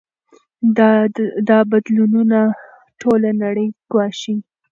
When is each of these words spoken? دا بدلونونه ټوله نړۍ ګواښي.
دا 1.49 1.57
بدلونونه 1.71 2.39
ټوله 2.99 3.29
نړۍ 3.41 3.67
ګواښي. 3.91 4.35